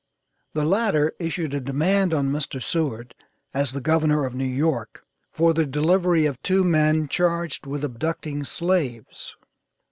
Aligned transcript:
The 0.53 0.65
latter 0.65 1.13
issued 1.19 1.53
a 1.53 1.59
demand 1.59 2.11
on 2.11 2.31
Mr. 2.31 2.59
Seward, 2.59 3.13
as 3.53 3.71
the 3.71 3.81
Governor 3.81 4.25
of 4.25 4.33
New 4.33 4.45
York, 4.45 5.03
for 5.31 5.53
the 5.53 5.63
delivery 5.63 6.25
of 6.25 6.41
two 6.41 6.63
men 6.63 7.07
charged 7.07 7.67
with 7.67 7.83
abducting 7.83 8.43
slaves. 8.43 9.35